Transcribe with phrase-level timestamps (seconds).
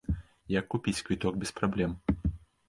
[0.59, 1.95] Як купіць квіток без праблем?